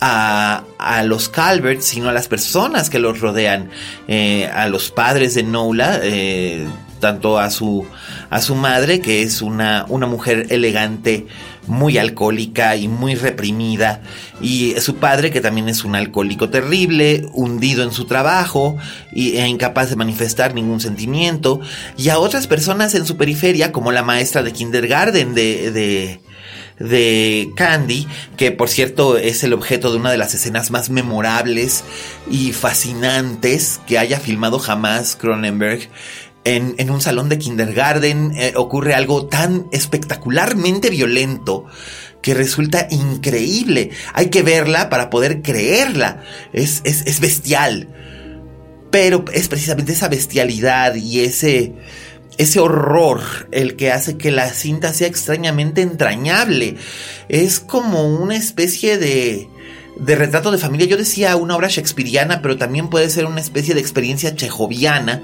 [0.00, 3.70] a, los Calverts, sino a las personas que los rodean,
[4.06, 6.66] eh, a los padres de Nola, eh,
[7.00, 7.86] tanto a su,
[8.30, 11.26] a su madre, que es una, una mujer elegante,
[11.66, 14.02] muy alcohólica y muy reprimida,
[14.40, 18.76] y su padre, que también es un alcohólico terrible, hundido en su trabajo
[19.14, 21.60] e incapaz de manifestar ningún sentimiento,
[21.96, 26.20] y a otras personas en su periferia, como la maestra de kindergarten de, de
[26.78, 31.84] de Candy, que por cierto es el objeto de una de las escenas más memorables
[32.30, 35.88] y fascinantes que haya filmado jamás Cronenberg,
[36.44, 41.64] en, un salón de kindergarten eh, ocurre algo tan espectacularmente violento
[42.22, 43.90] que resulta increíble.
[44.12, 46.22] Hay que verla para poder creerla.
[46.52, 47.88] Es, es, bestial.
[48.90, 51.74] Pero es precisamente esa bestialidad y ese,
[52.38, 53.20] ese horror
[53.50, 56.76] el que hace que la cinta sea extrañamente entrañable.
[57.28, 59.48] Es como una especie de
[59.96, 60.86] de retrato de familia.
[60.86, 65.22] Yo decía una obra shakespeariana, pero también puede ser una especie de experiencia chejoviana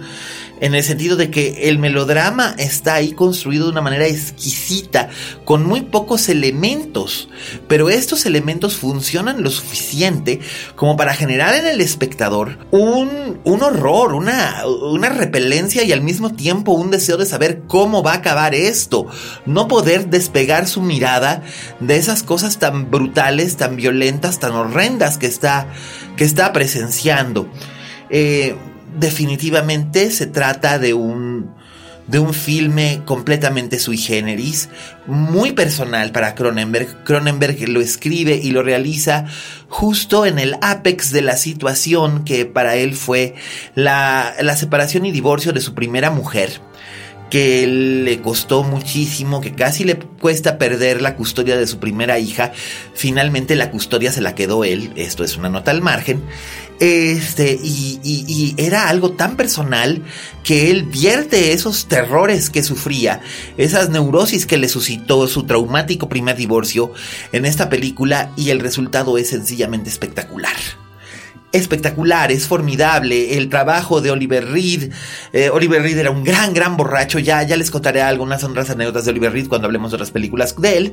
[0.60, 5.08] en el sentido de que el melodrama está ahí construido de una manera exquisita,
[5.44, 7.28] con muy pocos elementos,
[7.68, 10.40] pero estos elementos funcionan lo suficiente
[10.76, 16.34] como para generar en el espectador un, un horror, una, una repelencia y al mismo
[16.34, 19.06] tiempo un deseo de saber cómo va a acabar esto,
[19.46, 21.42] no poder despegar su mirada
[21.80, 25.66] de esas cosas tan brutales, tan violentas, tan horrendas que está,
[26.16, 27.48] que está presenciando.
[28.10, 28.56] Eh,
[28.98, 31.50] definitivamente se trata de un
[32.10, 34.68] de un filme completamente sui generis,
[35.06, 37.04] muy personal para Cronenberg.
[37.04, 39.26] Cronenberg lo escribe y lo realiza
[39.68, 43.36] justo en el apex de la situación que para él fue
[43.76, 46.60] la, la separación y divorcio de su primera mujer
[47.30, 52.52] que le costó muchísimo, que casi le cuesta perder la custodia de su primera hija.
[52.94, 56.22] Finalmente la custodia se la quedó él, esto es una nota al margen.
[56.80, 60.02] Este, y, y, era algo tan personal
[60.42, 63.20] que él vierte esos terrores que sufría,
[63.58, 66.92] esas neurosis que le suscitó su traumático primer divorcio
[67.32, 70.56] en esta película y el resultado es sencillamente espectacular
[71.52, 73.36] espectacular, es formidable.
[73.36, 74.92] El trabajo de Oliver Reed.
[75.32, 77.18] Eh, Oliver Reed era un gran, gran borracho.
[77.18, 80.54] Ya, ya les contaré algunas otras anécdotas de Oliver Reed cuando hablemos de otras películas
[80.58, 80.92] de él.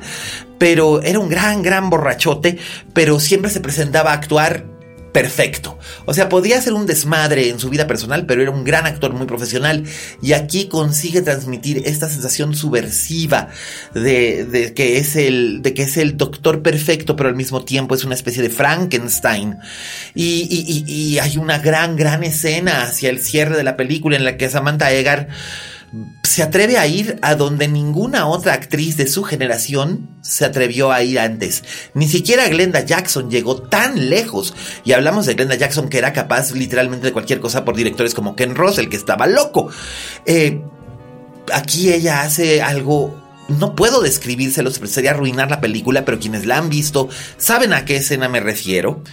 [0.57, 2.57] Pero era un gran, gran borrachote.
[2.93, 4.76] Pero siempre se presentaba a actuar
[5.17, 5.79] perfecto.
[6.05, 9.13] O sea, podía ser un desmadre en su vida personal, pero era un gran actor
[9.13, 9.83] muy profesional.
[10.21, 13.47] Y aquí consigue transmitir esta sensación subversiva
[13.95, 18.03] de, que, es el, de que es el doctor perfecto, pero al mismo tiempo es
[18.03, 19.57] una especie de Frankenstein.
[20.13, 24.37] Y, y hay una gran, gran escena hacia el cierre de la película en la
[24.37, 25.29] que Samantha Egar
[26.23, 31.01] se atreve a ir a donde ninguna otra actriz de su generación se atrevió a
[31.01, 31.63] ir antes.
[31.93, 34.53] Ni siquiera Glenda Jackson llegó tan lejos.
[34.83, 38.35] Y hablamos de Glenda Jackson que era capaz literalmente de cualquier cosa por directores como
[38.35, 39.69] Ken Russell, que estaba loco.
[40.25, 40.61] Eh,
[41.53, 46.69] aquí ella hace algo no puedo describírselo, sería arruinar la película, pero quienes la han
[46.69, 47.07] visto
[47.37, 49.03] saben a qué escena me refiero.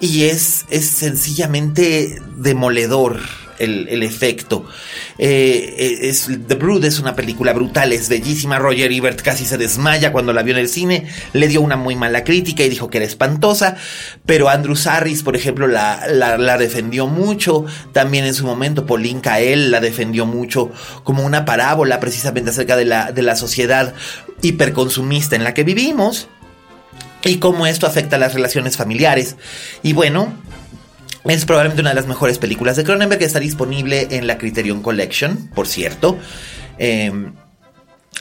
[0.00, 3.20] Y es, es sencillamente demoledor
[3.58, 4.66] el, efecto.
[5.18, 8.58] Eh, eh, es, The Brood es una película brutal, es bellísima.
[8.58, 11.96] Roger Ebert casi se desmaya cuando la vio en el cine, le dio una muy
[11.96, 13.76] mala crítica y dijo que era espantosa,
[14.26, 17.64] pero Andrew Sarris, por ejemplo, la, la, defendió mucho.
[17.92, 20.70] También en su momento Pauline Kael la defendió mucho
[21.04, 23.94] como una parábola precisamente acerca de la, de la sociedad
[24.42, 26.28] hiperconsumista en la que vivimos
[27.24, 29.36] y cómo esto afecta a las relaciones familiares.
[29.82, 30.32] Y bueno,
[31.34, 33.22] es probablemente una de las mejores películas de Cronenberg.
[33.22, 36.18] Está disponible en la Criterion Collection, por cierto.
[36.78, 37.32] Em,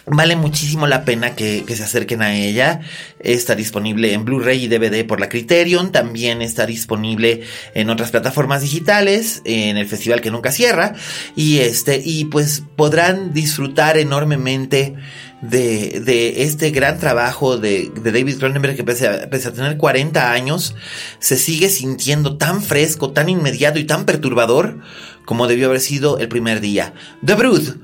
[0.06, 2.82] vale muchísimo la pena que, se acerquen a ella.
[3.20, 5.92] Está disponible en Blu-ray y DVD por la Criterion.
[5.92, 7.42] También está disponible
[7.74, 10.94] en otras plataformas digitales, en el festival que nunca cierra.
[11.36, 14.96] Y este, y pues podrán disfrutar enormemente
[15.42, 19.78] de, de este gran trabajo de, de David Cronenberg que pese a, pese a, tener
[19.78, 20.76] 40 años,
[21.20, 24.80] se sigue sintiendo tan fresco, tan inmediato y tan perturbador
[25.26, 26.94] como debió haber sido el primer día.
[27.26, 27.76] The Brood,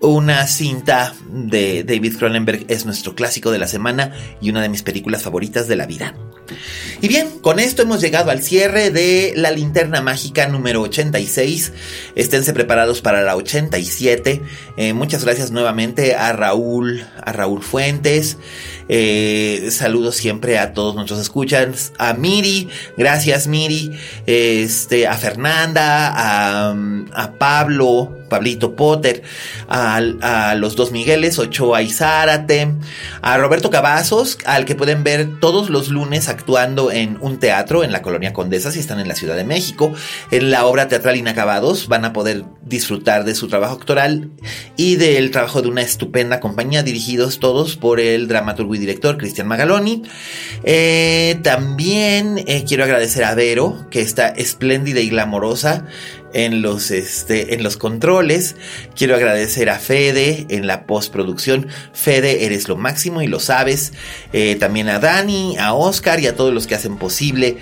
[0.00, 4.82] una cinta de David Cronenberg es nuestro clásico de la semana y una de mis
[4.82, 6.14] películas favoritas de la vida.
[7.00, 11.72] Y bien, con esto hemos llegado al cierre de la linterna mágica número 86.
[12.14, 14.40] Esténse preparados para la 87.
[14.76, 18.38] Eh, muchas gracias nuevamente a Raúl, a Raúl Fuentes.
[18.88, 21.92] Eh, saludos siempre a todos nuestros escuchas.
[21.98, 23.90] A Miri, gracias Miri.
[24.26, 29.22] Este, a Fernanda, a, Pablo, Pablito Potter,
[29.68, 32.74] a, los dos Migueles, Ochoa y Zárate,
[33.22, 37.92] a Roberto Cavazos, al que pueden ver todos los lunes actuando en un teatro en
[37.92, 39.92] la Colonia Condesa, si están en la Ciudad de México,
[40.30, 44.30] en la obra teatral Inacabados, van a poder disfrutar de su trabajo actoral
[44.76, 50.02] y del trabajo de una estupenda compañía, dirigidos todos por el dramaturgo director Cristian Magaloni.
[50.64, 55.86] Eh, también eh, quiero agradecer a Vero, que está espléndida y glamorosa
[56.32, 58.56] en los, este, en los controles.
[58.94, 61.68] Quiero agradecer a Fede en la postproducción.
[61.92, 63.92] Fede, eres lo máximo y lo sabes.
[64.32, 67.58] Eh, también a Dani, a Oscar y a todos los que hacen posible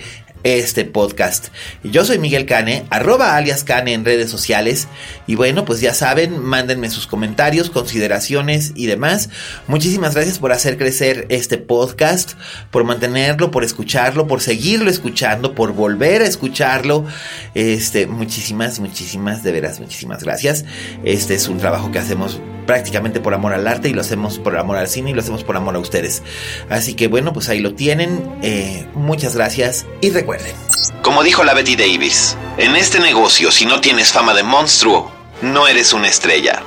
[0.55, 1.49] este podcast.
[1.83, 4.87] Yo soy Miguel Cane, arroba alias Cane en redes sociales.
[5.27, 9.29] Y bueno, pues ya saben, mándenme sus comentarios, consideraciones y demás.
[9.67, 12.35] Muchísimas gracias por hacer crecer este podcast,
[12.71, 17.05] por mantenerlo, por escucharlo, por seguirlo escuchando, por volver a escucharlo.
[17.53, 20.63] Este, muchísimas, muchísimas, de veras, muchísimas gracias.
[21.03, 24.55] Este es un trabajo que hacemos prácticamente por amor al arte y lo hacemos por
[24.57, 26.21] amor al cine y lo hacemos por amor a ustedes.
[26.69, 28.37] Así que bueno, pues ahí lo tienen.
[28.43, 30.53] Eh, muchas gracias y recuerden.
[31.01, 35.11] Como dijo la Betty Davis, en este negocio si no tienes fama de monstruo,
[35.41, 36.61] no eres una estrella.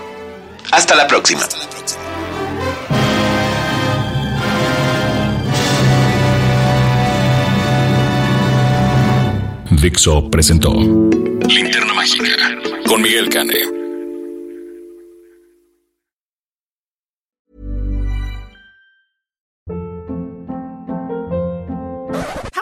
[0.73, 1.43] Hasta la próxima.
[9.71, 12.27] Dixo presentó Linterna Mágica
[12.87, 13.80] con Miguel Cane.